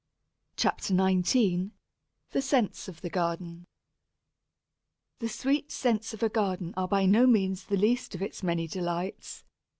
CHAPTER 0.57 0.95
XIX 0.97 1.69
THE 2.31 2.41
SCENTS 2.41 2.87
OF 2.87 3.01
THE 3.01 3.11
GARDEN 3.11 3.67
The 5.19 5.29
sweet 5.29 5.71
scents 5.71 6.11
of 6.15 6.23
a 6.23 6.29
garden 6.29 6.73
are 6.75 6.87
by 6.87 7.05
no 7.05 7.27
means 7.27 7.65
the 7.65 7.77
least 7.77 8.15
of 8.15 8.23
its 8.23 8.41
many 8.41 8.67
delights. 8.67 9.43